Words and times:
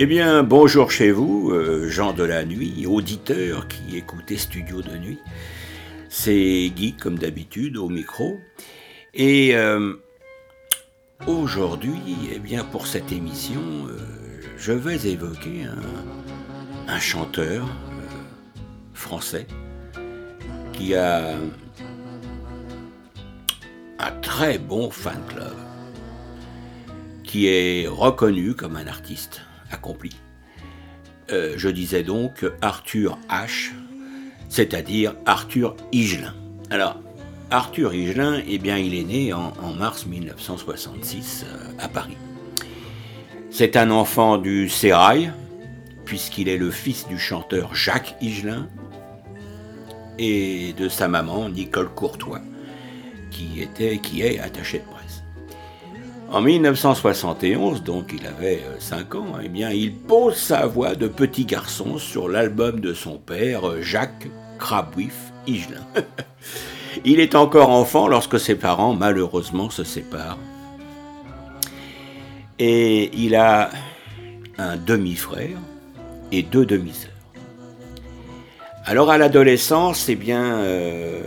Eh 0.00 0.06
bien, 0.06 0.44
bonjour 0.44 0.92
chez 0.92 1.10
vous, 1.10 1.50
euh, 1.50 1.88
gens 1.88 2.12
de 2.12 2.22
la 2.22 2.44
nuit, 2.44 2.86
auditeurs 2.86 3.66
qui 3.66 3.96
écoutez 3.96 4.36
Studio 4.36 4.80
de 4.80 4.96
nuit. 4.96 5.18
C'est 6.08 6.70
Guy, 6.72 6.94
comme 6.94 7.18
d'habitude, 7.18 7.76
au 7.76 7.88
micro. 7.88 8.38
Et 9.12 9.56
euh, 9.56 9.94
aujourd'hui, 11.26 11.98
eh 12.32 12.38
bien, 12.38 12.62
pour 12.62 12.86
cette 12.86 13.10
émission, 13.10 13.60
euh, 13.88 13.98
je 14.56 14.70
vais 14.70 15.04
évoquer 15.10 15.64
un, 16.86 17.00
chanteur 17.00 17.66
français 18.94 19.48
qui 20.74 20.94
a 20.94 21.34
un 23.98 24.10
très 24.22 24.58
bon 24.58 24.90
fan 24.92 25.20
club, 25.26 25.56
qui 27.24 27.48
est 27.48 27.88
reconnu 27.88 28.54
comme 28.54 28.76
un 28.76 28.86
artiste 28.86 29.40
accompli. 29.70 30.16
Euh, 31.30 31.54
je 31.56 31.68
disais 31.68 32.02
donc 32.02 32.44
Arthur 32.62 33.18
H, 33.28 33.70
c'est-à-dire 34.48 35.14
Arthur 35.26 35.76
Higelin. 35.92 36.34
Alors, 36.70 37.00
Arthur 37.50 37.94
Higelin, 37.94 38.42
eh 38.46 38.58
bien, 38.58 38.76
il 38.76 38.94
est 38.94 39.04
né 39.04 39.32
en, 39.32 39.52
mars 39.78 40.06
1966 40.06 41.46
euh, 41.46 41.72
à 41.78 41.88
Paris. 41.88 42.16
C'est 43.50 43.76
un 43.76 43.90
enfant 43.90 44.38
du 44.38 44.68
Sérail, 44.68 45.32
puisqu'il 46.04 46.48
est 46.48 46.58
le 46.58 46.70
fils 46.70 47.06
du 47.08 47.18
chanteur 47.18 47.74
Jacques 47.74 48.16
Higelin 48.20 48.68
et 50.18 50.74
de 50.76 50.88
sa 50.88 51.08
maman 51.08 51.48
Nicole 51.48 51.88
Courtois, 51.88 52.40
qui, 53.30 53.62
était, 53.62 53.98
qui 53.98 54.22
est 54.22 54.38
attachée 54.38 54.78
de. 54.78 54.97
En 56.30 56.42
1971, 56.42 57.82
donc 57.84 58.12
il 58.12 58.26
avait 58.26 58.62
5 58.80 59.14
euh, 59.14 59.18
ans, 59.18 59.38
eh 59.42 59.48
bien, 59.48 59.70
il 59.70 59.94
pose 59.94 60.36
sa 60.36 60.66
voix 60.66 60.94
de 60.94 61.08
petit 61.08 61.46
garçon 61.46 61.96
sur 61.96 62.28
l'album 62.28 62.80
de 62.80 62.92
son 62.92 63.16
père, 63.16 63.66
euh, 63.66 63.80
Jacques 63.80 64.28
Crabwif 64.58 65.32
Higelin. 65.46 65.86
il 67.06 67.20
est 67.20 67.34
encore 67.34 67.70
enfant 67.70 68.08
lorsque 68.08 68.38
ses 68.38 68.56
parents, 68.56 68.92
malheureusement, 68.92 69.70
se 69.70 69.84
séparent. 69.84 70.38
Et 72.58 73.10
il 73.16 73.34
a 73.34 73.70
un 74.58 74.76
demi-frère 74.76 75.56
et 76.30 76.42
deux 76.42 76.66
demi-sœurs. 76.66 77.10
Alors 78.84 79.10
à 79.10 79.16
l'adolescence, 79.16 80.10
eh 80.10 80.14
bien, 80.14 80.42
euh, 80.42 81.22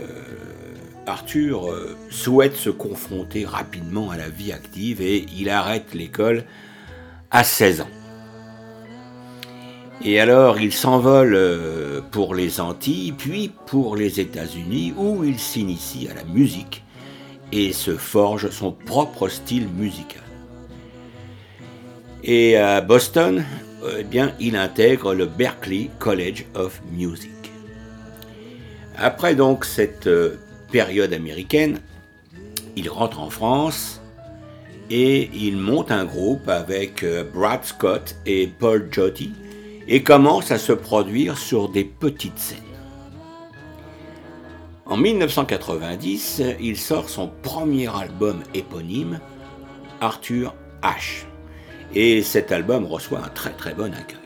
Arthur 1.06 1.70
euh, 1.70 1.96
souhaite 2.10 2.56
se 2.56 2.70
confronter 2.70 3.44
rapidement 3.44 4.10
à 4.10 4.16
la 4.16 4.28
vie 4.28 4.52
active 4.52 5.00
et 5.00 5.26
il 5.36 5.48
arrête 5.48 5.94
l'école 5.94 6.44
à 7.30 7.44
16 7.44 7.82
ans. 7.82 7.90
Et 10.04 10.20
alors 10.20 10.60
il 10.60 10.72
s'envole 10.72 11.34
euh, 11.34 12.00
pour 12.10 12.34
les 12.34 12.60
Antilles, 12.60 13.12
puis 13.12 13.52
pour 13.66 13.96
les 13.96 14.20
États-Unis, 14.20 14.94
où 14.96 15.24
il 15.24 15.38
s'initie 15.38 16.08
à 16.10 16.14
la 16.14 16.24
musique 16.24 16.82
et 17.52 17.72
se 17.72 17.96
forge 17.96 18.50
son 18.50 18.72
propre 18.72 19.28
style 19.28 19.68
musical. 19.68 20.22
Et 22.24 22.56
à 22.56 22.80
Boston, 22.80 23.44
eh 23.98 24.04
bien, 24.04 24.32
il 24.38 24.56
intègre 24.56 25.12
le 25.12 25.26
Berklee 25.26 25.90
College 25.98 26.46
of 26.54 26.80
Music. 26.92 27.30
Après 28.96 29.34
donc 29.34 29.64
cette 29.64 30.06
euh, 30.06 30.38
période 30.72 31.12
américaine, 31.12 31.80
il 32.74 32.88
rentre 32.88 33.20
en 33.20 33.30
France 33.30 34.00
et 34.90 35.30
il 35.34 35.56
monte 35.56 35.92
un 35.92 36.04
groupe 36.04 36.48
avec 36.48 37.04
euh, 37.04 37.22
Brad 37.22 37.64
Scott 37.64 38.16
et 38.26 38.46
Paul 38.46 38.88
Jotty 38.90 39.32
et 39.86 40.02
commence 40.02 40.50
à 40.50 40.58
se 40.58 40.72
produire 40.72 41.38
sur 41.38 41.68
des 41.68 41.84
petites 41.84 42.38
scènes. 42.38 42.58
En 44.86 44.96
1990, 44.96 46.42
il 46.60 46.76
sort 46.76 47.08
son 47.08 47.30
premier 47.42 47.88
album 47.94 48.42
éponyme, 48.52 49.20
Arthur 50.00 50.54
H. 50.82 51.24
Et 51.94 52.22
cet 52.22 52.52
album 52.52 52.86
reçoit 52.86 53.20
un 53.20 53.28
très 53.28 53.52
très 53.52 53.74
bon 53.74 53.94
accueil. 53.94 54.18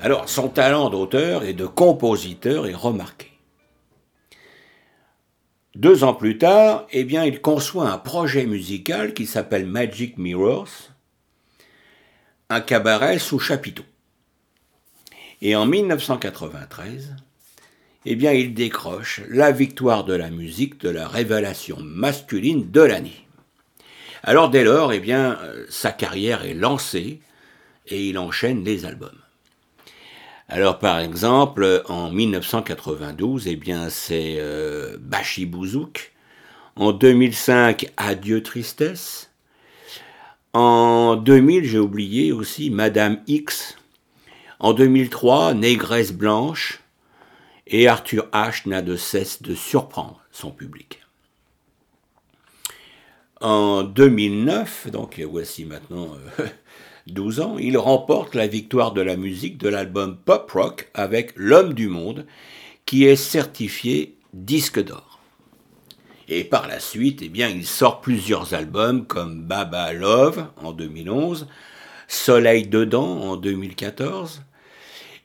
Alors 0.00 0.28
son 0.28 0.48
talent 0.48 0.88
d'auteur 0.90 1.44
et 1.44 1.52
de 1.52 1.66
compositeur 1.66 2.66
est 2.66 2.74
remarqué. 2.74 3.37
Deux 5.78 6.02
ans 6.02 6.12
plus 6.12 6.38
tard, 6.38 6.88
eh 6.90 7.04
bien, 7.04 7.24
il 7.24 7.40
conçoit 7.40 7.88
un 7.88 7.98
projet 7.98 8.46
musical 8.46 9.14
qui 9.14 9.26
s'appelle 9.26 9.64
Magic 9.64 10.18
Mirrors, 10.18 10.90
un 12.48 12.60
cabaret 12.60 13.20
sous 13.20 13.38
chapiteau. 13.38 13.84
Et 15.40 15.54
en 15.54 15.66
1993, 15.66 17.14
eh 18.06 18.16
bien, 18.16 18.32
il 18.32 18.54
décroche 18.54 19.20
la 19.28 19.52
victoire 19.52 20.02
de 20.02 20.14
la 20.14 20.30
musique 20.30 20.80
de 20.80 20.88
la 20.88 21.06
révélation 21.06 21.76
masculine 21.80 22.72
de 22.72 22.80
l'année. 22.80 23.28
Alors 24.24 24.50
dès 24.50 24.64
lors, 24.64 24.92
eh 24.92 24.98
bien, 24.98 25.38
euh, 25.42 25.64
sa 25.68 25.92
carrière 25.92 26.44
est 26.44 26.54
lancée 26.54 27.20
et 27.86 28.08
il 28.08 28.18
enchaîne 28.18 28.64
les 28.64 28.84
albums. 28.84 29.22
Alors 30.50 30.78
par 30.78 30.98
exemple, 30.98 31.82
en 31.88 32.10
1992, 32.10 33.48
eh 33.48 33.56
bien 33.56 33.90
c'est 33.90 34.36
euh, 34.38 34.96
Bashi 34.98 35.44
Bouzouk. 35.44 36.12
En 36.74 36.92
2005, 36.92 37.92
Adieu 37.98 38.42
Tristesse. 38.42 39.30
En 40.54 41.16
2000, 41.16 41.64
j'ai 41.64 41.78
oublié 41.78 42.32
aussi 42.32 42.70
Madame 42.70 43.20
X. 43.26 43.76
En 44.58 44.72
2003, 44.72 45.52
Négresse 45.52 46.12
Blanche. 46.12 46.80
Et 47.66 47.86
Arthur 47.86 48.26
H 48.32 48.66
n'a 48.66 48.80
de 48.80 48.96
cesse 48.96 49.42
de 49.42 49.54
surprendre 49.54 50.22
son 50.32 50.50
public. 50.50 51.02
En 53.42 53.82
2009, 53.82 54.90
donc 54.90 55.20
voici 55.30 55.66
maintenant 55.66 56.16
euh, 56.40 56.46
12 57.12 57.40
ans, 57.40 57.56
il 57.58 57.78
remporte 57.78 58.34
la 58.34 58.46
victoire 58.46 58.92
de 58.92 59.00
la 59.00 59.16
musique 59.16 59.58
de 59.58 59.68
l'album 59.68 60.16
pop 60.16 60.50
rock 60.50 60.90
avec 60.94 61.32
L'homme 61.36 61.74
du 61.74 61.88
monde, 61.88 62.26
qui 62.86 63.04
est 63.04 63.16
certifié 63.16 64.16
disque 64.32 64.82
d'or. 64.82 65.20
Et 66.28 66.44
par 66.44 66.68
la 66.68 66.78
suite, 66.78 67.20
eh 67.22 67.28
bien, 67.28 67.48
il 67.48 67.66
sort 67.66 68.00
plusieurs 68.00 68.52
albums 68.52 69.06
comme 69.06 69.42
Baba 69.42 69.92
Love 69.92 70.46
en 70.62 70.72
2011, 70.72 71.48
Soleil 72.06 72.66
dedans 72.66 73.20
en 73.22 73.36
2014. 73.36 74.42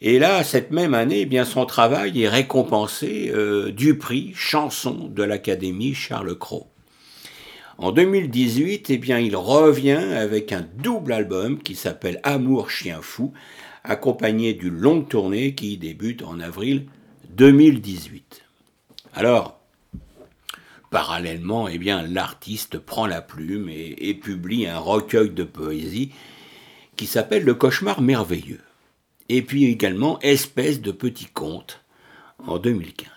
Et 0.02 0.20
là, 0.20 0.44
cette 0.44 0.72
même 0.72 0.94
année, 0.94 1.22
eh 1.22 1.26
bien, 1.26 1.46
son 1.46 1.66
travail 1.66 2.22
est 2.22 2.30
récompensé 2.30 3.32
euh, 3.34 3.72
du 3.72 3.98
prix 3.98 4.34
Chanson 4.36 5.10
de 5.10 5.24
l'Académie 5.24 5.94
Charles 5.94 6.38
Cros. 6.38 6.73
En 7.80 7.92
2018, 7.92 8.92
eh 8.92 9.22
il 9.22 9.36
revient 9.36 9.92
avec 9.92 10.52
un 10.52 10.62
double 10.62 11.12
album 11.12 11.58
qui 11.58 11.76
s'appelle 11.76 12.20
Amour 12.24 12.70
Chien 12.70 13.02
Fou, 13.02 13.34
accompagné 13.84 14.54
d'une 14.54 14.78
longue 14.78 15.08
tournée 15.08 15.56
qui 15.56 15.78
débute 15.78 16.22
en 16.22 16.40
avril 16.40 16.86
2018. 17.32 18.44
Alors, 19.16 19.60
parallèlement, 20.92 21.68
eh 21.68 21.80
bien, 21.80 22.04
l'artiste 22.04 22.78
prend 22.78 23.08
la 23.08 23.22
plume 23.22 23.70
et, 23.70 23.96
et 24.08 24.14
publie 24.14 24.68
un 24.68 24.78
recueil 24.78 25.32
de 25.32 25.44
poésie 25.44 26.12
qui 26.96 27.08
s'appelle 27.08 27.44
Le 27.44 27.56
cauchemar 27.56 28.02
merveilleux. 28.02 28.62
Et 29.30 29.42
puis 29.42 29.66
également 29.66 30.20
Espèce 30.20 30.80
de 30.80 30.92
petit 30.92 31.26
conte 31.26 31.82
en 32.46 32.60
2015. 32.60 33.13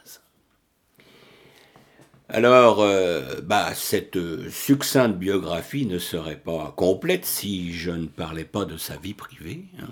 Alors, 2.28 2.80
euh, 2.80 3.40
bah, 3.42 3.72
cette 3.74 4.18
succincte 4.50 5.16
biographie 5.16 5.86
ne 5.86 5.98
serait 5.98 6.40
pas 6.40 6.74
complète 6.76 7.24
si 7.24 7.72
je 7.72 7.92
ne 7.92 8.06
parlais 8.06 8.44
pas 8.44 8.64
de 8.64 8.76
sa 8.76 8.96
vie 8.96 9.14
privée. 9.14 9.62
Hein. 9.80 9.88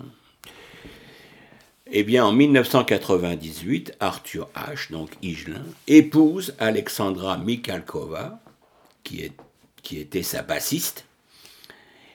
Eh 1.92 2.02
bien, 2.02 2.24
en 2.24 2.32
1998, 2.32 3.94
Arthur 4.00 4.48
H., 4.56 4.90
donc 4.90 5.10
Higelin, 5.22 5.62
épouse 5.86 6.54
Alexandra 6.58 7.38
Mikhalkova, 7.38 8.40
qui, 9.04 9.30
qui 9.82 10.00
était 10.00 10.24
sa 10.24 10.42
bassiste, 10.42 11.04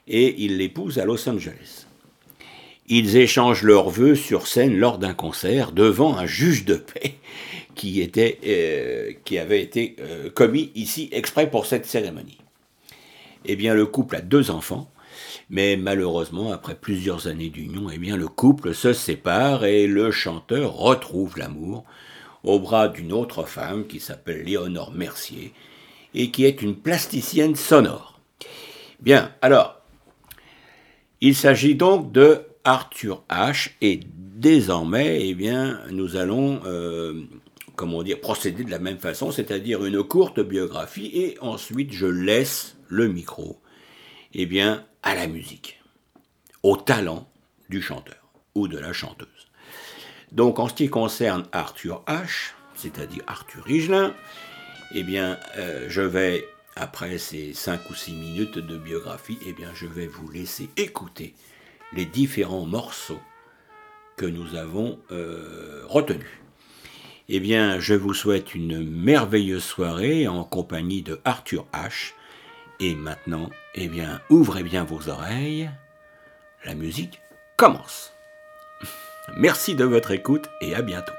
et 0.08 0.44
il 0.44 0.58
l'épouse 0.58 1.00
à 1.00 1.06
Los 1.06 1.30
Angeles. 1.30 1.86
Ils 2.88 3.16
échangent 3.16 3.64
leurs 3.64 3.90
vœux 3.90 4.16
sur 4.16 4.48
scène 4.48 4.76
lors 4.76 4.98
d'un 4.98 5.14
concert 5.14 5.72
devant 5.72 6.18
un 6.18 6.26
juge 6.26 6.66
de 6.66 6.76
paix 6.76 7.16
qui, 7.80 8.02
était, 8.02 8.40
euh, 8.46 9.14
qui 9.24 9.38
avait 9.40 9.62
été 9.62 9.96
euh, 10.02 10.30
commis 10.30 10.70
ici 10.76 11.08
exprès 11.14 11.50
pour 11.50 11.66
cette 11.66 11.86
cérémonie. 11.86 12.38
Eh 13.46 13.56
bien, 13.56 13.74
le 13.74 13.86
couple 13.86 14.18
a 14.18 14.22
deux 14.22 14.52
enfants, 14.52 14.92
mais 15.50 15.78
malheureusement, 15.78 16.52
après 16.52 16.76
plusieurs 16.76 17.28
années 17.28 17.50
d'union, 17.50 17.90
eh 17.90 17.98
bien, 17.98 18.18
le 18.18 18.28
couple 18.28 18.74
se 18.74 18.92
sépare 18.92 19.64
et 19.64 19.88
le 19.88 20.12
chanteur 20.12 20.74
retrouve 20.74 21.38
l'amour 21.38 21.86
au 22.44 22.60
bras 22.60 22.90
d'une 22.90 23.14
autre 23.14 23.44
femme 23.46 23.88
qui 23.88 24.02
s'appelle 24.02 24.44
Léonore 24.44 24.92
Mercier 24.92 25.54
et 26.14 26.32
qui 26.32 26.44
est 26.44 26.62
une 26.62 26.76
plasticienne 26.76 27.56
sonore. 27.56 28.20
Bien, 29.00 29.32
alors, 29.42 29.80
il 31.22 31.34
s'agit 31.34 31.76
donc 31.76 32.12
de 32.12 32.42
Arthur 32.66 33.24
H. 33.30 33.72
Et 33.82 34.02
désormais, 34.40 35.28
eh 35.28 35.34
bien, 35.34 35.80
nous 35.92 36.16
allons, 36.16 36.62
euh, 36.66 37.24
comment 37.80 38.04
dire, 38.04 38.20
procéder 38.20 38.66
de 38.66 38.72
la 38.72 38.78
même 38.78 39.00
façon, 39.00 39.32
c'est-à-dire 39.32 39.86
une 39.86 40.04
courte 40.04 40.42
biographie, 40.42 41.12
et 41.14 41.38
ensuite 41.40 41.94
je 41.94 42.08
laisse 42.08 42.76
le 42.90 43.08
micro, 43.08 43.62
eh 44.34 44.46
bien, 44.46 44.86
à 45.02 45.16
la 45.16 45.28
musique, 45.28 45.82
au 46.62 46.76
talent 46.76 47.32
du 47.70 47.82
chanteur 47.82 48.22
ou 48.54 48.68
de 48.68 48.78
la 48.78 48.92
chanteuse. 48.92 49.48
Donc, 50.34 50.60
en 50.60 50.68
ce 50.68 50.74
qui 50.74 50.90
concerne 50.90 51.46
Arthur 51.54 52.04
H., 52.06 52.52
c'est-à-dire 52.76 53.24
Arthur 53.28 53.64
Rigelin, 53.64 54.14
eh 54.94 55.04
bien, 55.04 55.40
euh, 55.56 55.86
je 55.88 56.02
vais, 56.02 56.46
après 56.76 57.18
ces 57.18 57.54
cinq 57.54 57.90
ou 57.90 57.96
six 57.96 58.12
minutes 58.12 58.58
de 58.58 58.78
biographie, 58.78 59.40
eh 59.48 59.54
bien, 59.54 59.70
je 59.74 59.88
vais 59.88 60.08
vous 60.08 60.30
laisser 60.30 60.70
écouter 60.76 61.34
les 61.94 62.06
différents 62.06 62.66
morceaux 62.66 63.22
que 64.18 64.26
nous 64.26 64.56
avons 64.56 65.00
euh, 65.12 65.84
retenus. 65.88 66.42
Eh 67.32 67.40
bien, 67.40 67.80
je 67.80 67.94
vous 67.94 68.16
souhaite 68.16 68.56
une 68.56 68.84
merveilleuse 68.84 69.64
soirée 69.64 70.28
en 70.28 70.44
compagnie 70.44 71.04
de 71.04 71.22
Arthur 71.26 71.68
H. 71.74 72.14
Et 72.80 72.96
maintenant, 72.96 73.52
eh 73.76 73.88
bien, 73.88 74.20
ouvrez 74.32 74.64
bien 74.64 74.84
vos 74.84 75.10
oreilles. 75.10 75.70
La 76.66 76.74
musique 76.74 77.22
commence. 77.56 78.14
Merci 79.38 79.76
de 79.76 79.86
votre 79.86 80.10
écoute 80.10 80.50
et 80.60 80.74
à 80.74 80.82
bientôt. 80.82 81.14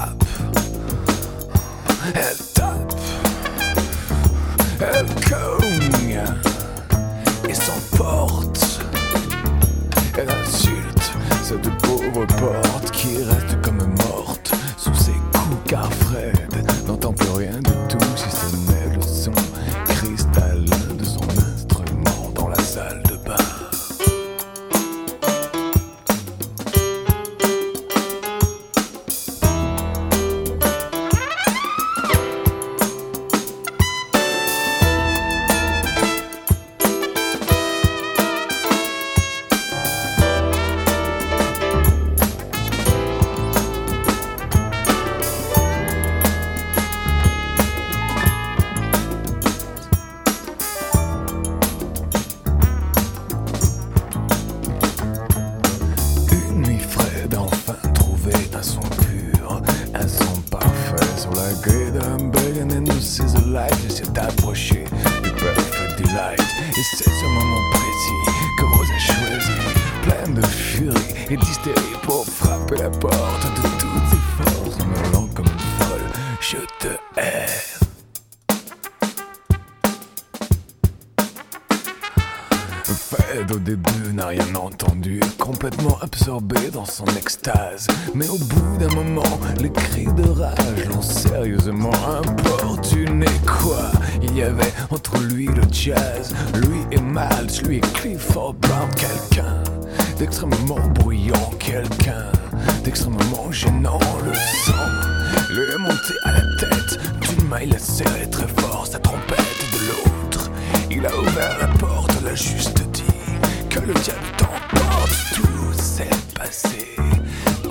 Mais 88.14 88.28
au 88.28 88.38
bout 88.38 88.76
d'un 88.78 88.94
moment, 88.94 89.23
les 89.61 89.70
cris 89.70 90.06
de 90.06 90.28
rage 90.28 90.88
l'ont 90.88 91.02
sérieusement 91.02 91.92
importuné. 92.25 93.26
Quoi? 93.47 93.90
Il 94.23 94.37
y 94.37 94.42
avait 94.42 94.73
entre 94.90 95.18
lui 95.23 95.47
le 95.47 95.62
jazz, 95.70 96.35
lui 96.54 96.80
et 96.90 97.00
Miles, 97.00 97.62
lui 97.64 97.76
et 97.76 97.80
Clifford 97.80 98.54
Brown, 98.54 98.88
quelqu'un 98.97 99.62
d'extrêmement 100.18 100.80
bruyant, 100.94 101.50
quelqu'un 101.58 102.32
d'extrêmement 102.85 103.50
gênant. 103.52 104.00
Le 104.25 104.35
sang 104.35 105.54
lui 105.54 105.62
est 105.62 105.78
monté 105.78 106.14
à 106.25 106.32
la 106.32 106.40
tête, 106.58 106.99
d'une 107.20 107.49
main 107.49 107.61
il 107.62 107.75
a 107.75 107.78
serré 107.78 108.28
très 108.30 108.49
fort 108.49 108.87
sa 108.87 108.99
trompette 108.99 109.38
de 109.73 109.78
l'autre. 109.88 110.50
Il 110.90 111.06
a 111.06 111.16
ouvert 111.16 111.56
la 111.61 111.68
porte, 111.78 112.12
l'a 112.23 112.35
juste 112.35 112.82
dit 112.92 113.02
que 113.70 113.78
le 113.80 113.94
diable 113.94 114.26
t'emporte. 114.37 115.11
Tout 115.35 115.73
s'est 115.80 116.11
passé 116.35 116.97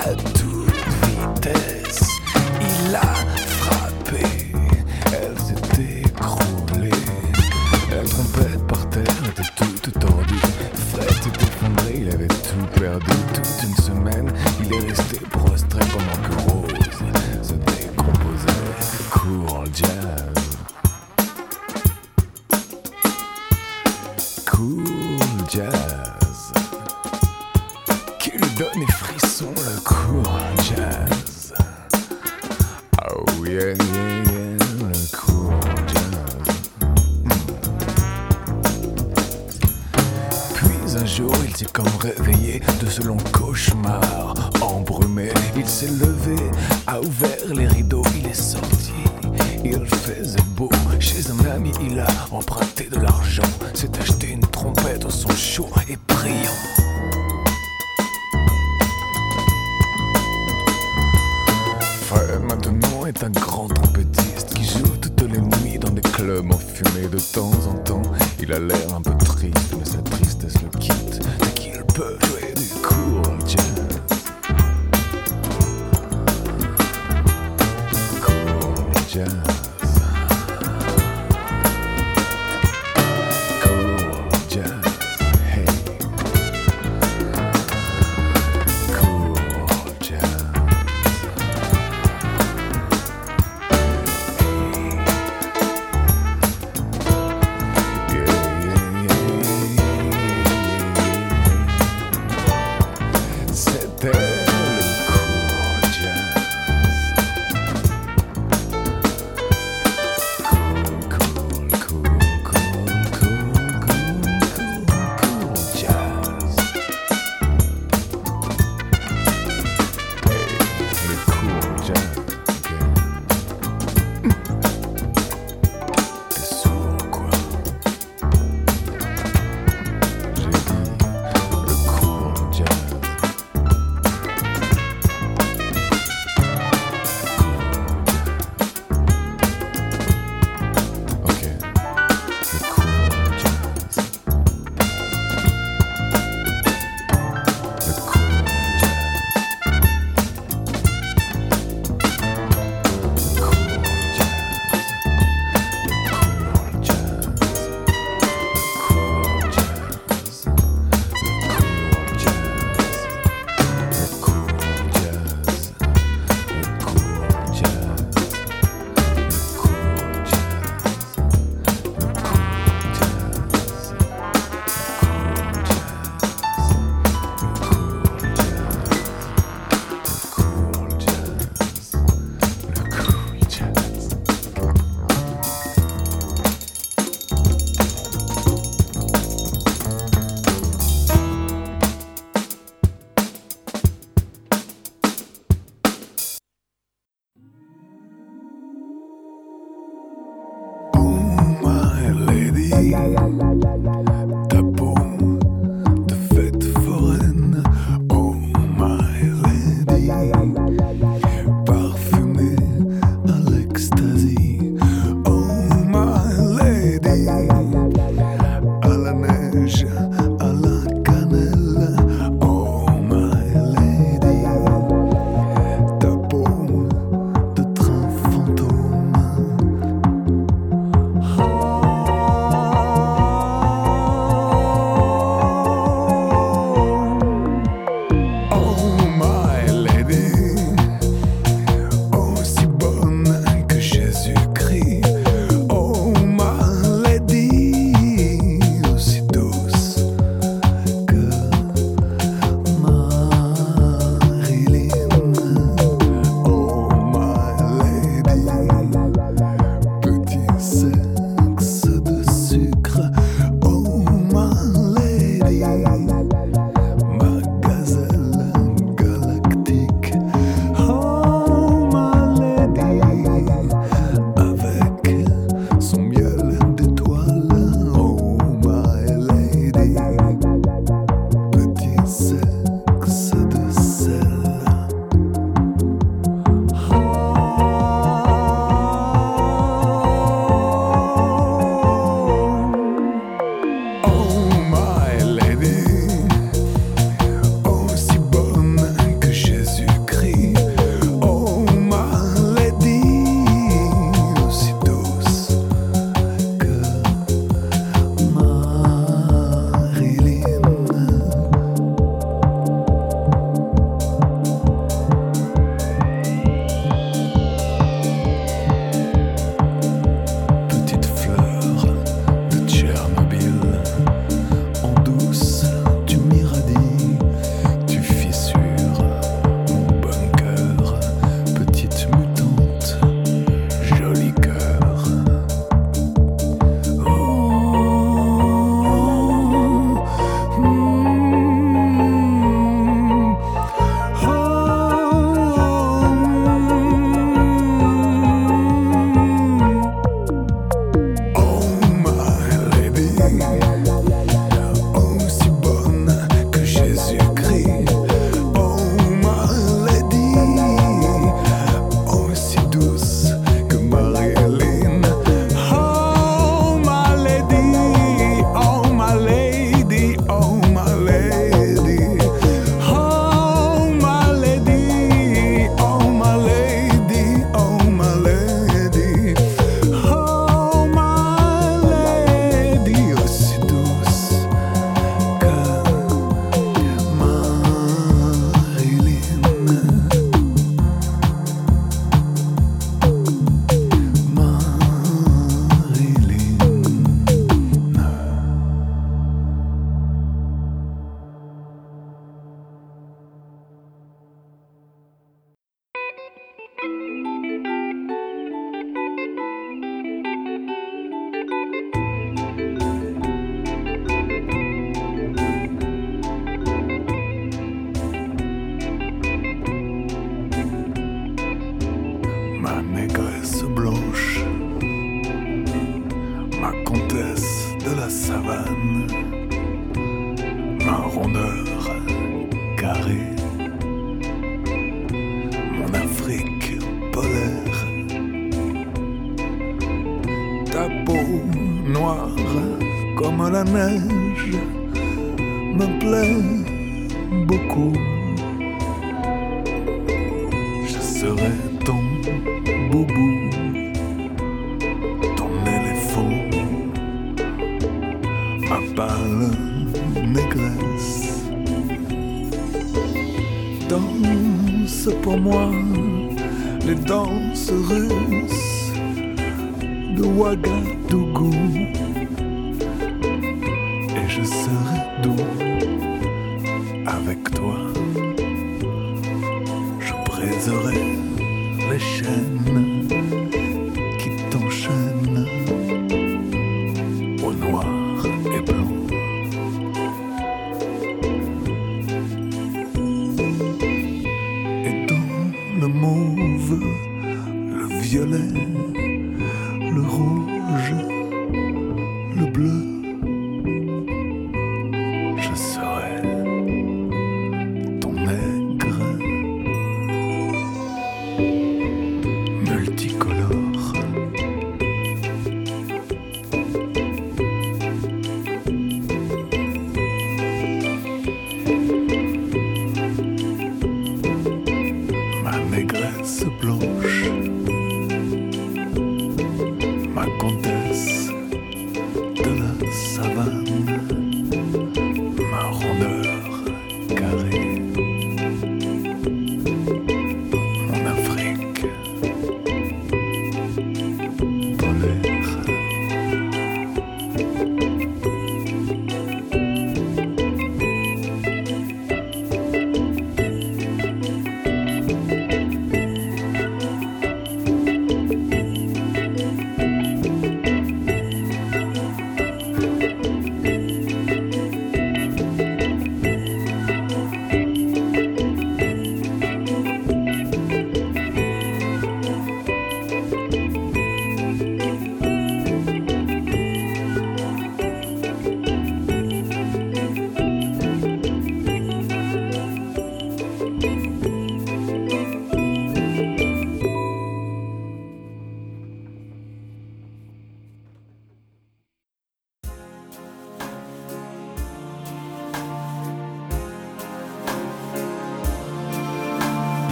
à 0.00 0.14
toute 0.14 0.72
vitesse. 1.04 2.08
Il 2.60 2.94
a 2.94 3.14
frappé, 3.60 4.24
elle 5.12 5.38
s'est 5.38 6.00
écroulée. 6.00 6.90
La 7.90 8.02
trompette 8.08 8.66
par 8.66 8.88
terre 8.90 9.04
était 9.30 9.50
toute 9.56 9.98
tordue. 9.98 10.34
Fred 10.92 11.10
s'est 11.22 11.46
effondré, 11.46 12.00
il 12.00 12.08
avait 12.08 12.26
tout 12.26 12.80
perdu. 12.80 13.12
Toute 13.34 13.62
une 13.62 13.76
semaine, 13.84 14.32
il 14.60 14.72
est 14.72 14.88
resté 14.88 15.16
prostré 15.20 15.39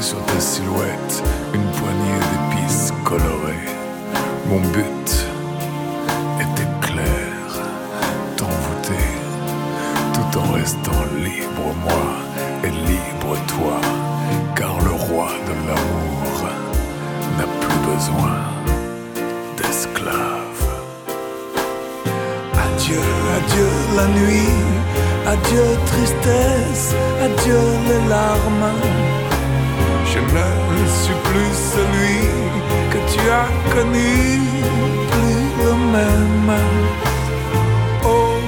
sur 0.00 0.24
ta 0.24 0.40
silhouette 0.40 1.22
une 1.52 1.70
poignée 1.72 2.20
d'épices 2.30 2.90
colorées. 3.04 3.68
Mon 4.48 4.60
but 4.72 5.10
était 6.40 6.70
clair, 6.80 7.44
t'envoûter 8.36 9.06
tout 10.14 10.38
en 10.38 10.52
restant 10.52 11.04
libre 11.22 11.74
moi 11.84 12.06
et 12.64 12.70
libre 12.70 13.36
toi, 13.46 13.78
car 14.56 14.74
le 14.80 14.92
roi 14.92 15.28
de 15.46 15.52
l'amour 15.68 16.48
n'a 17.36 17.46
plus 17.60 17.80
besoin 17.92 18.36
d'esclaves. 19.58 20.68
Adieu, 22.54 23.04
adieu 23.36 23.70
la 23.96 24.06
nuit, 24.18 24.56
adieu 25.26 25.76
tristesse, 25.86 26.94
adieu 27.22 27.60
les 27.86 28.08
larmes. 28.08 29.23
Je 30.14 30.20
ne 30.20 30.86
suis 31.02 31.20
plus 31.28 31.54
celui 31.74 32.20
que 32.92 32.98
tu 33.12 33.20
as 33.40 33.50
connu, 33.74 34.40
plus 35.10 35.46
le 35.64 35.72
même. 35.96 36.52
Oh, 38.04 38.38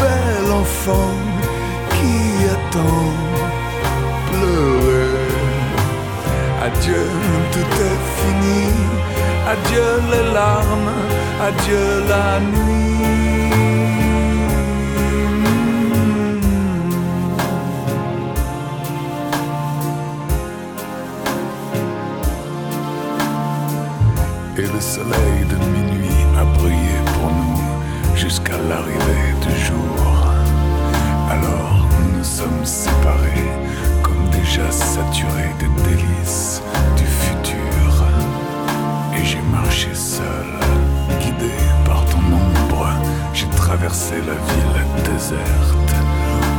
bel 0.00 0.52
enfant 0.52 1.14
qui 1.90 2.16
a 2.46 2.58
tant 2.74 3.12
pleuré. 4.28 5.06
Adieu, 6.66 7.06
tout 7.52 7.72
est 7.90 8.02
fini. 8.18 8.64
Adieu 9.52 9.90
les 10.12 10.32
larmes, 10.32 10.94
adieu 11.48 11.86
la 12.08 12.40
nuit. 12.40 13.71
L'arrivée 28.68 29.34
du 29.46 29.64
jour. 29.64 30.32
Alors 31.30 31.86
nous 32.14 32.24
sommes 32.24 32.64
séparés, 32.64 33.52
comme 34.02 34.28
déjà 34.30 34.70
saturés 34.70 35.54
des 35.58 35.72
délices 35.88 36.62
du 36.96 37.04
futur. 37.04 38.06
Et 39.16 39.24
j'ai 39.24 39.42
marché 39.50 39.88
seul, 39.94 40.50
guidé 41.20 41.54
par 41.84 42.04
ton 42.06 42.18
ombre. 42.18 42.86
J'ai 43.32 43.48
traversé 43.56 44.14
la 44.16 44.38
ville 44.48 45.12
déserte, 45.12 45.94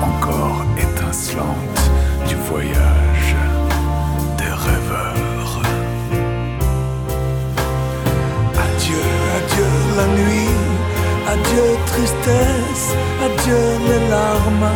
encore 0.01 0.63
étincelante 0.77 1.83
du 2.27 2.35
voyage 2.35 3.35
des 4.37 4.53
rêveurs. 4.67 5.61
Adieu, 8.65 9.05
adieu 9.37 9.71
la 9.97 10.07
nuit, 10.17 10.32
Adieu 11.33 11.69
tristesse, 11.87 12.89
adieu 13.25 13.65
les 13.87 14.07
larmes. 14.07 14.71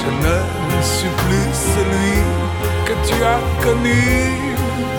Je 0.00 0.08
ne 0.24 0.36
suis 0.92 1.14
plus 1.22 1.50
celui 1.74 2.18
que 2.86 2.94
tu 3.06 3.16
as 3.34 3.42
connu, 3.64 4.04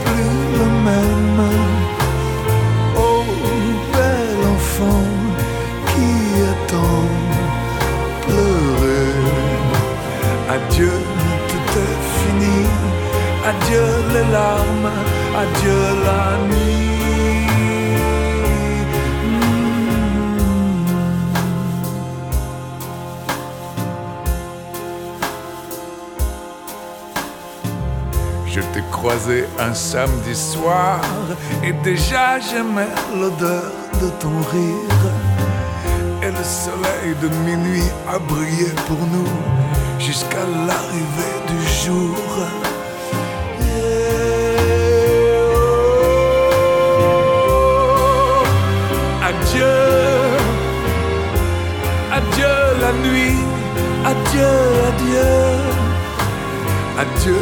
plus 0.05 0.37
le 0.59 0.67
même. 0.87 1.41
Oh, 2.97 3.23
bel 3.93 4.39
enfant 4.55 5.07
qui 5.89 6.11
attend 6.51 7.07
pleurer. 8.23 9.13
Adieu, 10.55 10.95
tout 11.49 11.69
est 11.85 11.99
fini. 12.19 12.59
Adieu 13.49 13.87
les 14.13 14.27
larmes, 14.37 14.91
adieu 15.43 15.81
la 16.05 16.23
nuit. 16.49 16.96
un 29.59 29.73
samedi 29.73 30.35
soir. 30.35 30.99
Et 31.63 31.71
déjà 31.83 32.39
j'aimais 32.39 32.93
l'odeur 33.15 33.71
de 34.01 34.09
ton 34.19 34.37
rire. 34.51 35.03
Et 36.21 36.31
le 36.31 36.43
soleil 36.43 37.15
de 37.21 37.29
minuit 37.45 37.89
a 38.13 38.19
brillé 38.19 38.69
pour 38.87 38.97
nous 38.97 39.27
jusqu'à 39.99 40.43
l'arrivée 40.67 41.37
du 41.47 41.59
jour. 41.85 42.17
Adieu, 49.29 49.77
adieu 52.11 52.57
la 52.81 52.91
nuit, 53.07 53.39
adieu, 54.05 54.55
adieu, 54.89 55.31
adieu, 56.99 57.39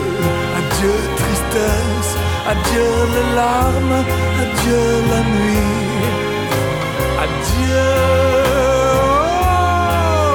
adieu 0.58 1.15
adieu 1.58 2.94
les 3.14 3.36
larmes, 3.36 4.06
adieu 4.44 4.88
la 5.12 5.22
nuit, 5.36 6.06
adieu. 7.24 7.92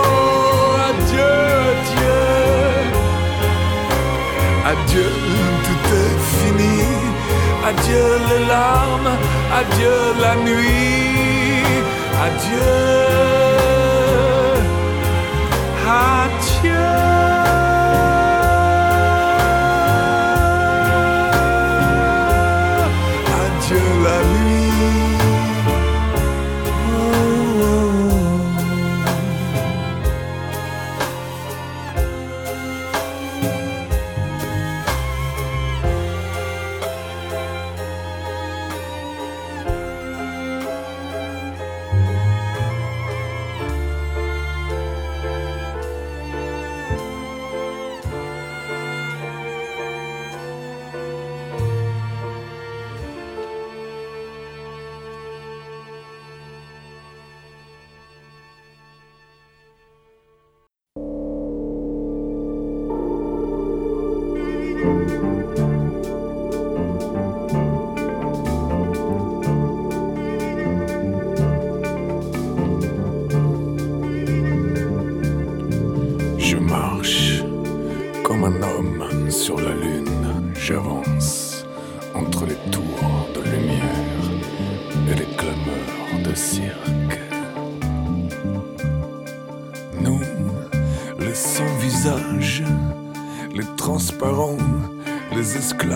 Oh, 0.04 0.88
adieu, 0.90 1.35
adieu, 1.74 2.20
Adieu, 4.72 5.11
tout 5.64 5.85
est 6.02 6.18
fini. 6.37 6.78
Adieu 7.68 8.09
les 8.28 8.44
larmes, 8.46 9.16
adieu 9.61 9.98
la 10.20 10.35
nuit, 10.37 11.64
adieu, 12.26 12.72
adieu. 15.87 17.19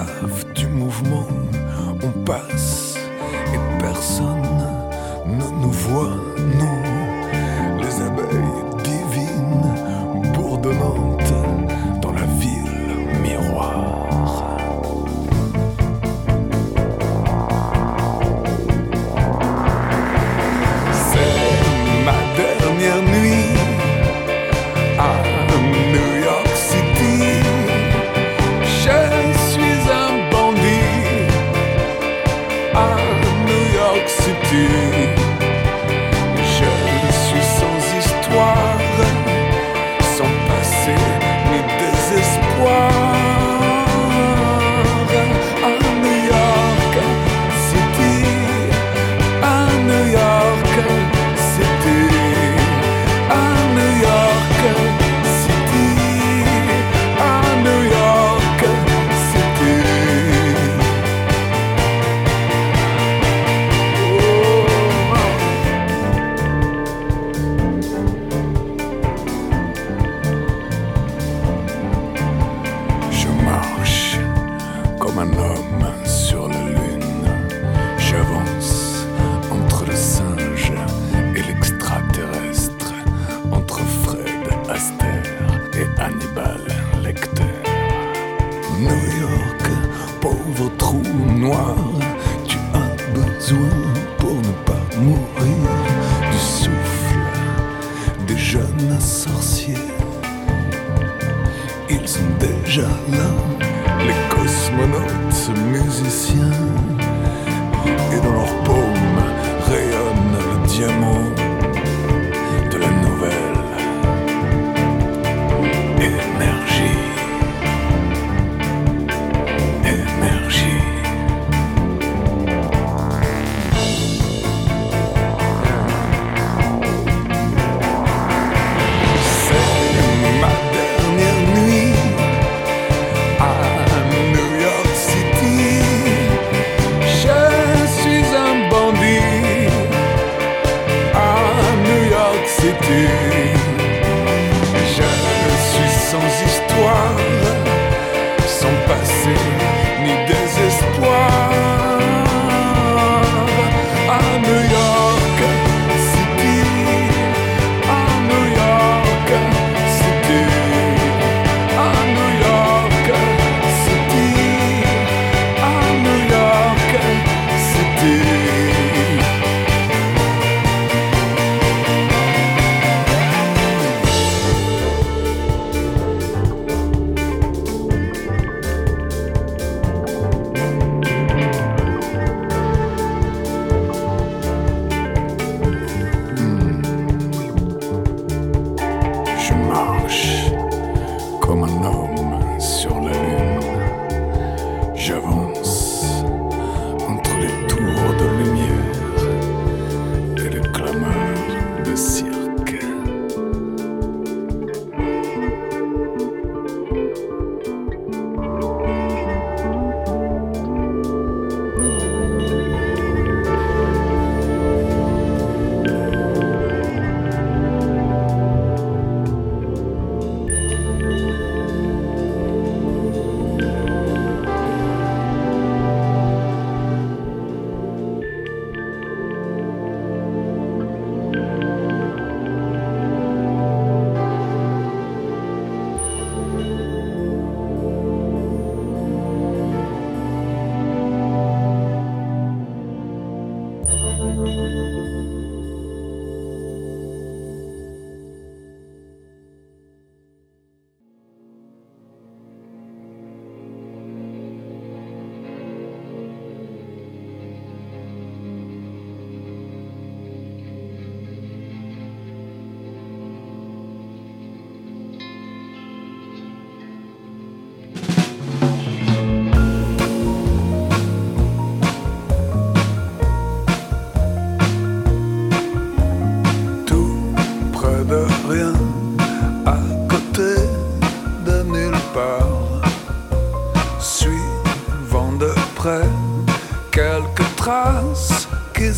в 0.05 0.44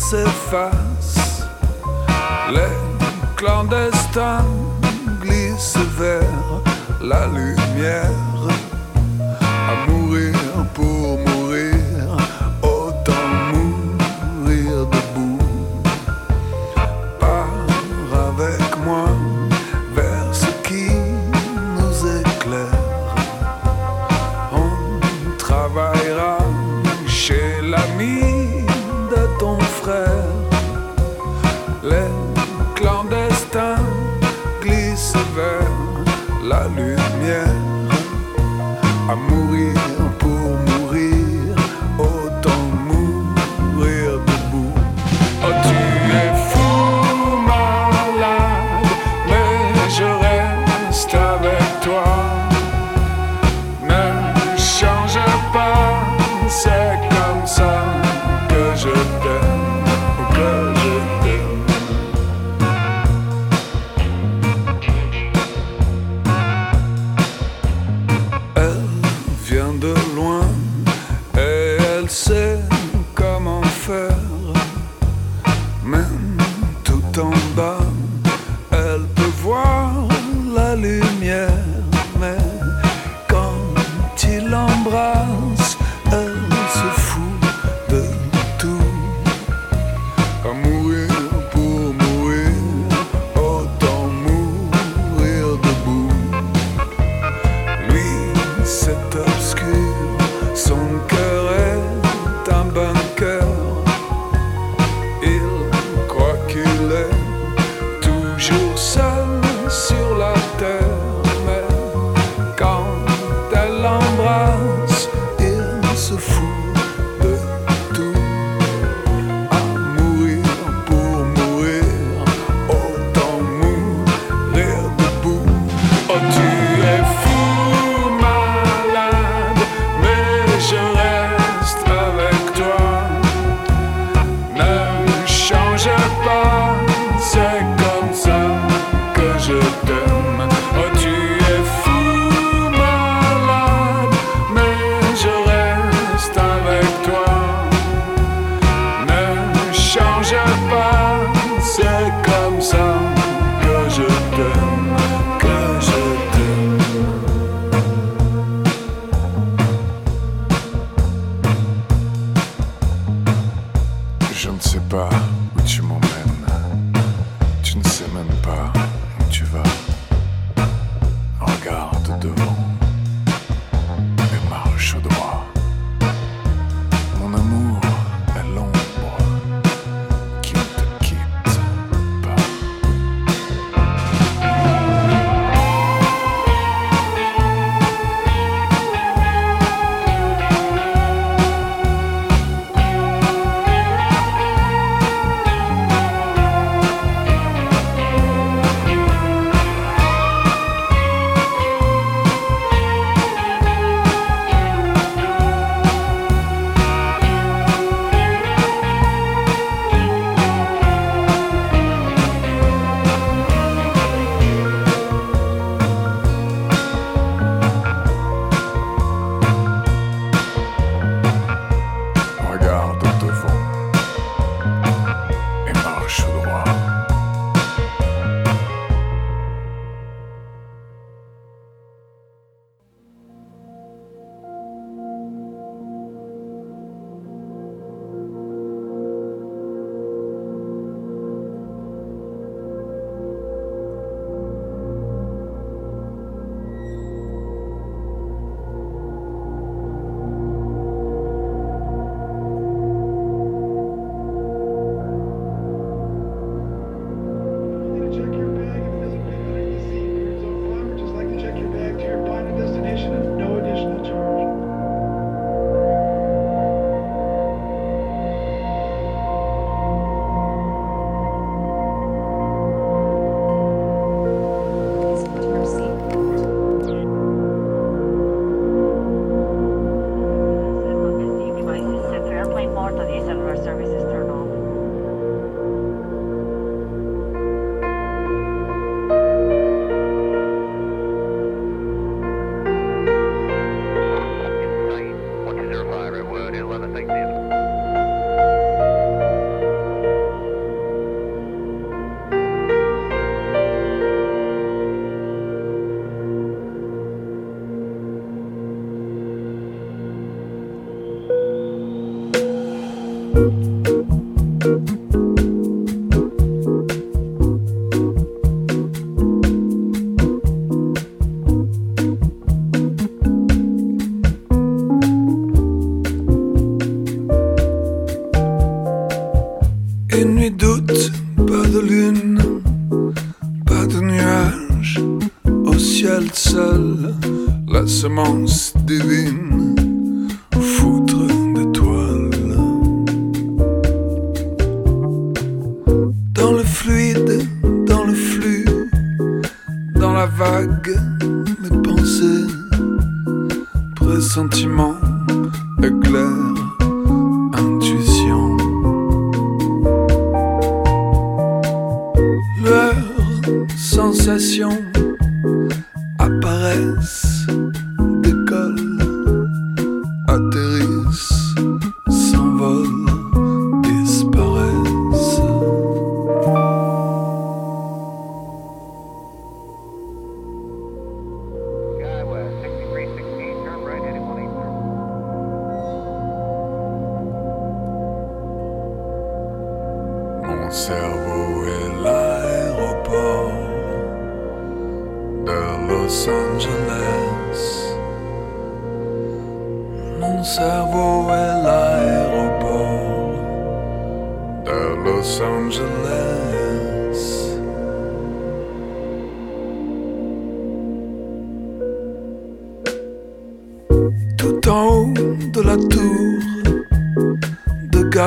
s'efface, 0.09 1.41
les 2.49 2.75
clandestins 3.35 4.45
glissent 5.21 5.85
vers 5.97 6.23
la 7.01 7.27
lumière. 7.27 8.36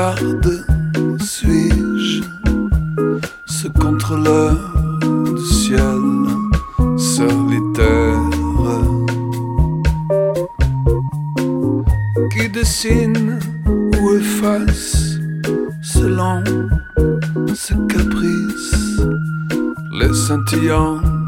garde 0.01 0.65
suis-je 1.21 2.23
ce 3.45 3.69
contrôleur 3.69 4.57
du 5.37 5.47
ciel 5.61 6.05
solitaire? 6.97 8.23
Qui 12.33 12.49
dessine 12.49 13.39
ou 14.01 14.03
efface 14.23 15.19
selon 15.83 16.45
ses 17.55 17.79
caprices? 17.95 19.03
Les 20.01 20.15
scintillants 20.15 21.20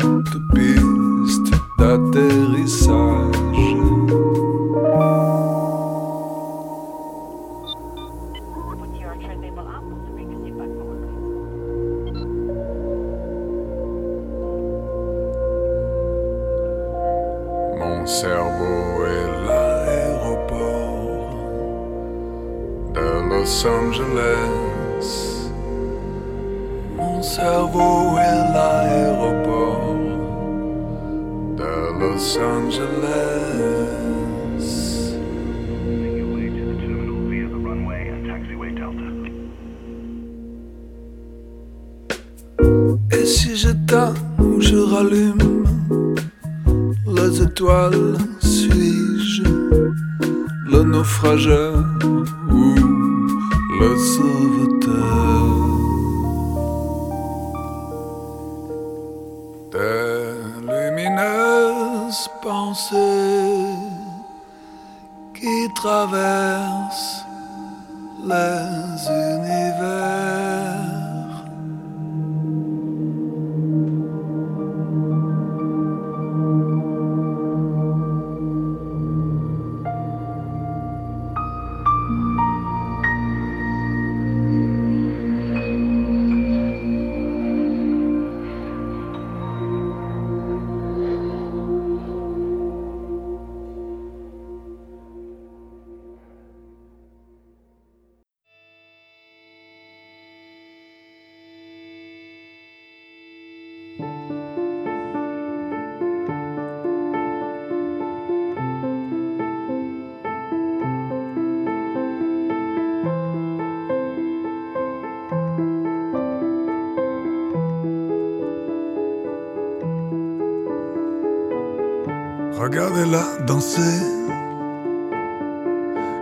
Regardez-la 122.72 123.44
danser. 123.46 124.00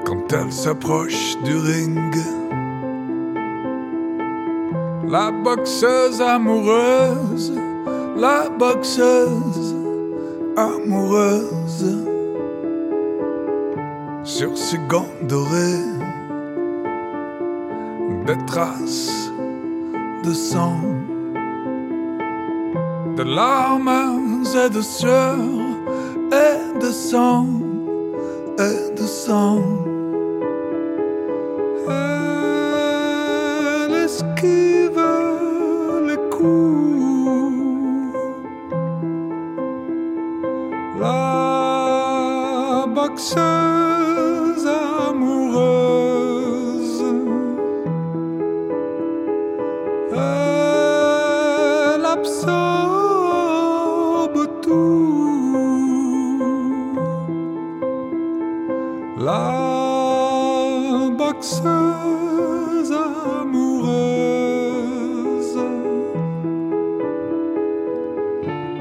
Quand 0.04 0.32
elle 0.32 0.52
s'approche 0.52 1.36
du 1.44 1.56
ring. 1.56 2.16
La 5.06 5.30
boxeuse 5.30 6.20
amoureuse, 6.20 7.52
la 8.16 8.48
boxeuse 8.48 9.76
amoureuse. 10.56 12.04
Sur 14.24 14.58
ses 14.58 14.78
gants 14.88 15.14
dorés, 15.28 15.86
des 18.26 18.44
traces 18.46 19.30
de 20.24 20.32
sang, 20.32 20.80
de 23.16 23.22
larmes 23.22 24.42
et 24.64 24.68
de 24.68 24.80
sueur 24.80 25.59
et 26.32 26.78
de 26.80 26.90
sang, 26.90 27.46
et 28.58 28.94
de 28.94 29.06
sang. 29.06 29.62
Elle 33.86 33.94
esquive 34.04 35.00
les 36.06 36.20
coups. 36.30 36.70
La 41.00 42.86
boxeuse 42.94 43.49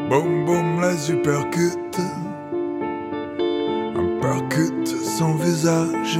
Boum 0.09 0.43
boum 0.43 0.81
la 0.81 0.97
supercute. 0.97 1.99
Un 3.95 4.19
percute 4.19 4.87
son 4.87 5.35
visage. 5.35 6.19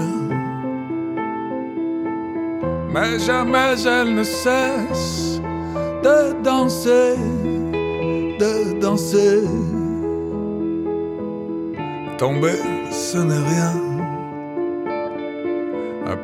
Mais 2.93 3.17
jamais 3.17 3.83
elle 3.85 4.13
ne 4.13 4.23
cesse 4.23 5.41
De 6.03 6.39
danser 6.43 7.15
De 8.39 8.79
danser. 8.79 9.41
Tomber 12.19 12.59
ce 12.91 13.17
n'est 13.17 13.45
rien. 13.53 13.73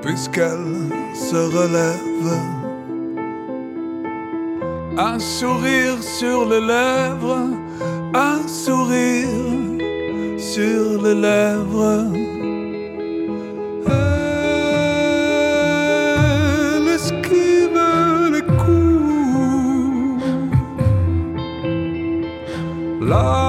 Puisqu'elle 0.04 0.92
se 1.16 1.36
relève 1.36 2.65
un 4.98 5.20
sourire 5.20 6.02
sur 6.02 6.48
les 6.48 6.62
lèvres, 6.62 7.50
un 8.14 8.48
sourire 8.48 9.28
sur 10.38 11.02
les 11.04 11.16
lèvres. 11.16 12.12
La. 23.02 23.46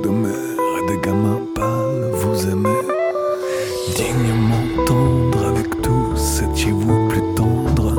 de 0.00 0.08
mer 0.08 0.32
et 0.78 0.86
des 0.86 1.00
gamins 1.00 1.40
pâles 1.54 2.10
vous 2.12 2.48
aimez. 2.48 2.68
Dignement 3.96 4.84
tendre 4.86 5.46
avec 5.48 5.68
tous 5.82 6.42
étiez-vous 6.42 7.08
plus 7.08 7.34
tendre 7.34 7.94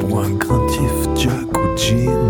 pour 0.00 0.20
un 0.20 0.34
craintif 0.36 0.92
Jack 1.16 1.56
ou 1.56 1.76
Jean. 1.76 2.21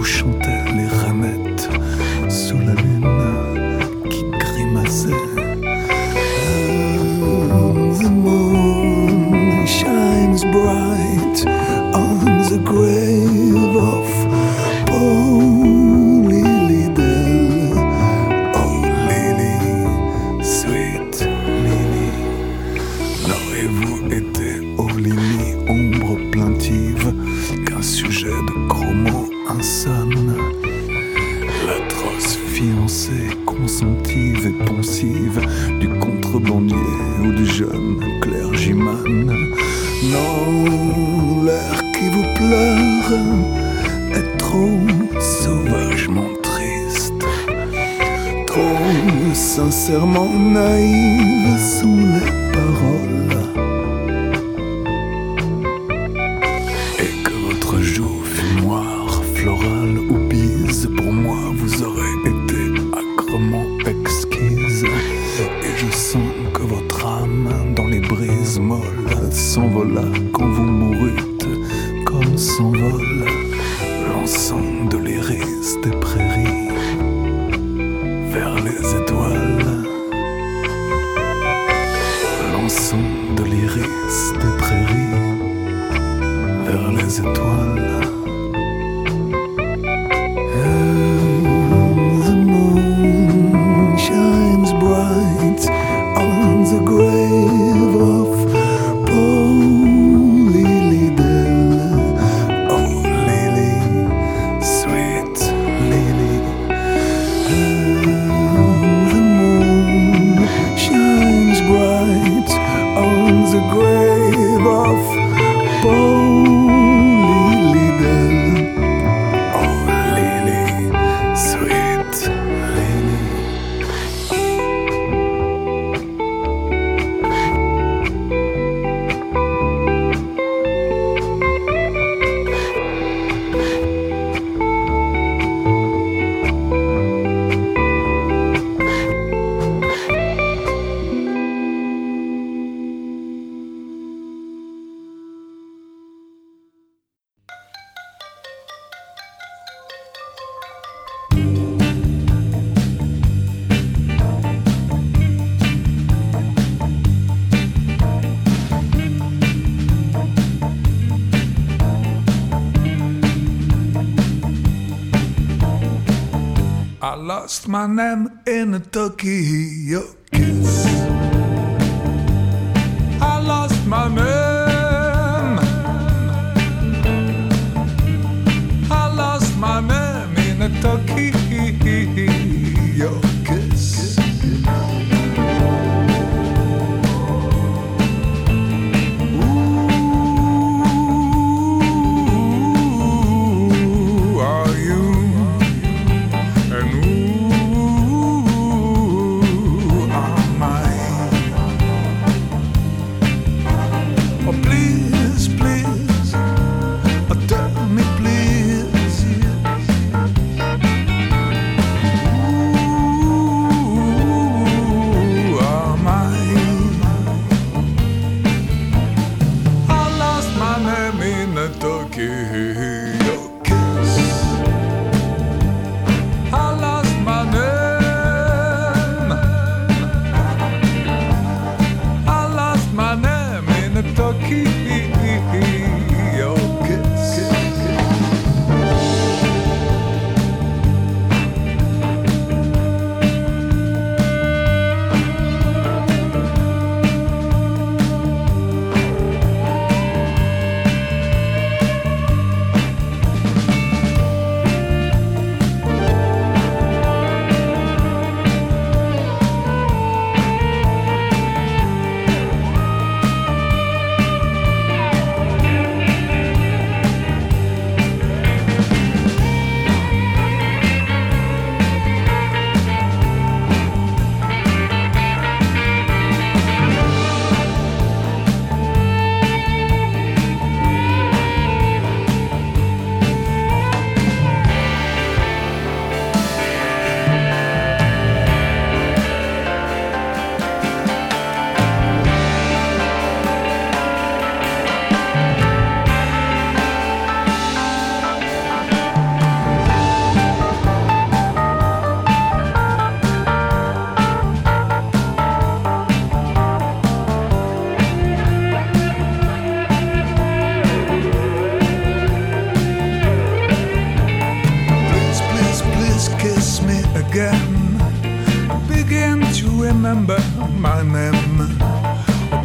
Ocean. 0.00 0.39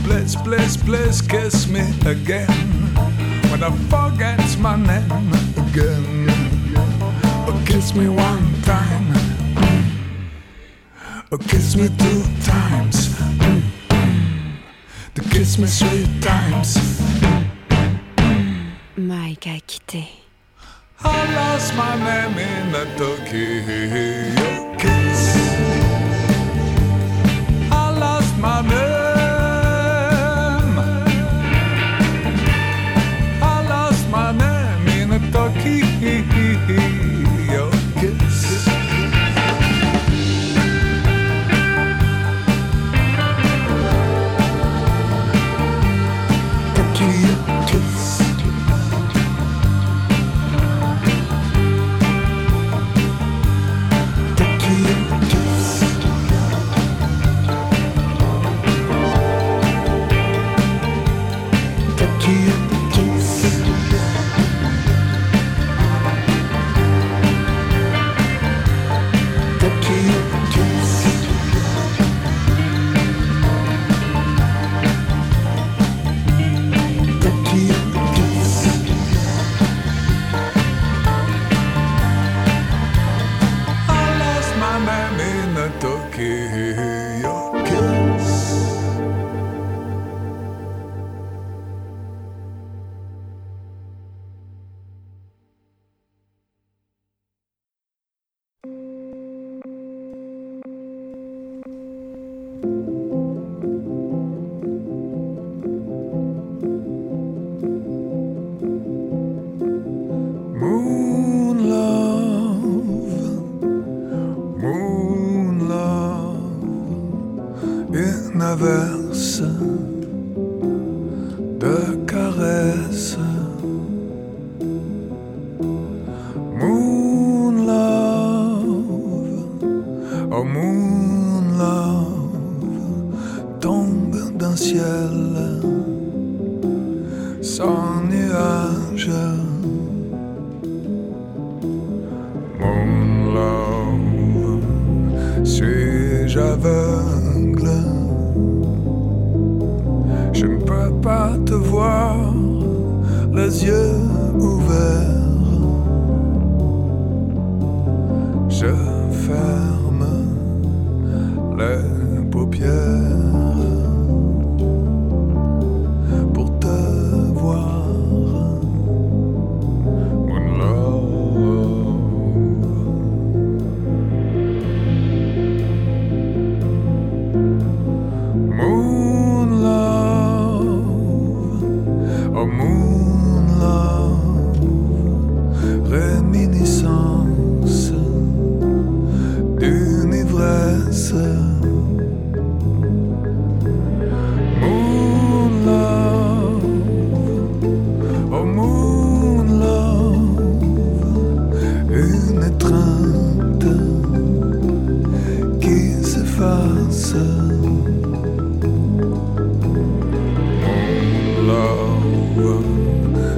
Please, 0.05 0.35
please, 0.35 0.77
please 0.77 1.21
kiss 1.21 1.67
me 1.67 1.81
again. 2.05 2.47
When 3.49 3.63
I 3.63 3.71
forget 3.89 4.39
my 4.59 4.75
name 4.75 5.33
again. 5.65 6.27
Oh, 7.47 7.63
kiss 7.65 7.95
me 7.95 8.07
one 8.07 8.47
time. 8.61 9.07
Oh, 11.31 11.37
kiss 11.37 11.75
me 11.75 11.87
two 11.97 12.21
times. 12.43 12.97
To 15.15 15.21
kiss 15.31 15.57
me 15.57 15.67
three 15.67 16.07
times. 16.21 16.77
Mike 18.95 19.47
a 19.47 19.59
quitté. 19.67 20.07
I 21.03 21.33
lost 21.35 21.75
my 21.75 21.95
name 22.07 22.37
in 22.37 22.75
a 22.75 22.85
Tokyo 22.97 24.64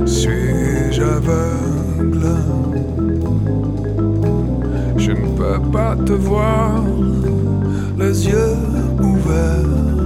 Suis-je 0.08 1.01
aveugle? 1.01 2.28
Je 4.97 5.12
ne 5.12 5.28
peux 5.38 5.62
pas 5.72 5.95
te 5.97 6.14
voir 6.14 6.82
les 7.97 8.28
yeux 8.28 8.55
ouverts. 9.01 9.97